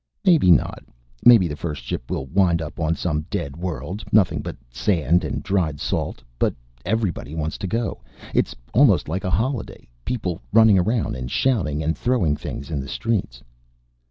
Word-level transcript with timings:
"Maybe 0.25 0.49
not. 0.49 0.81
Maybe 1.23 1.47
the 1.47 1.55
first 1.55 1.83
ship 1.83 2.09
will 2.09 2.25
wind 2.25 2.59
up 2.59 2.79
on 2.79 2.95
some 2.95 3.27
dead 3.29 3.55
world, 3.55 4.03
nothing 4.11 4.41
but 4.41 4.57
sand 4.71 5.23
and 5.23 5.43
dried 5.43 5.79
salt. 5.79 6.23
But 6.39 6.55
everybody 6.83 7.35
wants 7.35 7.55
to 7.59 7.67
go. 7.67 8.01
It's 8.33 8.55
almost 8.73 9.07
like 9.07 9.23
a 9.23 9.29
holiday. 9.29 9.87
People 10.03 10.41
running 10.51 10.79
around 10.79 11.15
and 11.15 11.29
shouting 11.29 11.83
and 11.83 11.95
throwing 11.95 12.35
things 12.35 12.71
in 12.71 12.79
the 12.79 12.87
streets. 12.89 13.43